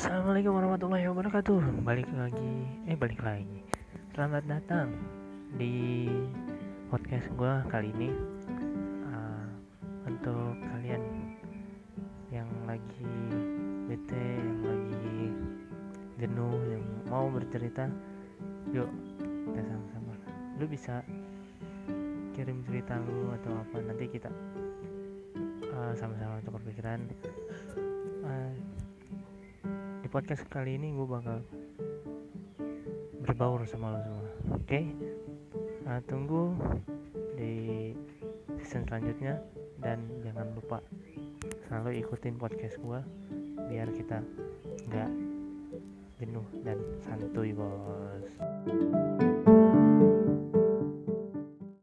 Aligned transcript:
Assalamualaikum 0.00 0.56
warahmatullahi 0.56 1.04
wabarakatuh. 1.12 1.84
Balik 1.84 2.08
lagi, 2.16 2.64
eh 2.88 2.96
balik 2.96 3.20
lagi. 3.20 3.60
Selamat 4.16 4.48
datang 4.48 4.96
di 5.60 6.08
podcast 6.88 7.28
gue 7.36 7.52
kali 7.68 7.92
ini. 8.00 8.08
Uh, 9.04 9.44
untuk 10.08 10.56
kalian 10.56 11.04
yang 12.32 12.48
lagi 12.64 13.12
bete, 13.92 14.24
yang 14.40 14.60
lagi 14.64 15.20
jenuh, 16.16 16.56
yang 16.72 16.84
mau 17.12 17.28
bercerita, 17.28 17.84
yuk 18.72 18.88
kita 19.52 19.68
sama-sama. 19.68 20.16
Lu 20.56 20.64
bisa 20.64 21.04
kirim 22.32 22.64
cerita 22.64 22.96
lu 23.04 23.36
atau 23.36 23.52
apa 23.52 23.76
nanti 23.84 24.08
kita 24.08 24.32
uh, 25.76 25.92
sama-sama 25.92 26.40
tukar 26.40 26.64
pikiran. 26.64 27.04
Uh, 28.24 28.79
podcast 30.10 30.42
kali 30.50 30.74
ini 30.74 30.90
gue 30.90 31.06
bakal 31.06 31.38
berbaur 33.22 33.62
sama 33.62 33.94
lo 33.94 33.98
semua 34.02 34.26
oke 34.26 34.66
okay? 34.66 34.90
nah, 35.86 36.02
tunggu 36.02 36.50
di 37.38 37.94
season 38.58 38.90
selanjutnya 38.90 39.38
dan 39.78 40.02
jangan 40.26 40.50
lupa 40.58 40.82
selalu 41.70 42.02
ikutin 42.02 42.34
podcast 42.42 42.82
gue 42.82 42.98
biar 43.70 43.86
kita 43.94 44.18
nggak 44.90 45.10
jenuh 46.18 46.46
dan 46.66 46.82
santuy 47.06 47.54
bos 47.54 48.26